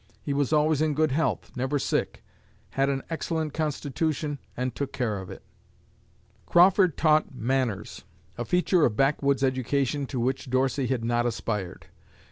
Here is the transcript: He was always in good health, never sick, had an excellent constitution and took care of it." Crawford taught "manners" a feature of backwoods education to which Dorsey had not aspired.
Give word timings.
He 0.23 0.33
was 0.33 0.51
always 0.51 0.81
in 0.81 0.95
good 0.95 1.11
health, 1.11 1.51
never 1.55 1.77
sick, 1.77 2.23
had 2.71 2.89
an 2.89 3.03
excellent 3.11 3.53
constitution 3.53 4.39
and 4.57 4.73
took 4.73 4.91
care 4.91 5.19
of 5.19 5.29
it." 5.29 5.43
Crawford 6.47 6.97
taught 6.97 7.35
"manners" 7.35 8.03
a 8.35 8.43
feature 8.43 8.83
of 8.83 8.95
backwoods 8.97 9.43
education 9.43 10.07
to 10.07 10.19
which 10.19 10.49
Dorsey 10.49 10.87
had 10.87 11.05
not 11.05 11.27
aspired. 11.27 11.85